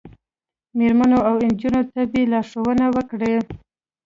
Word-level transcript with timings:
میرمنو 0.77 1.19
او 1.29 1.35
نجونو 1.47 1.81
ته 1.91 2.01
به 2.11 2.21
لارښوونه 2.31 2.85
وکړي 2.95 3.35